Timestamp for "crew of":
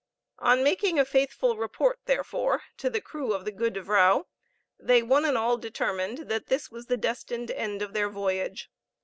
3.01-3.45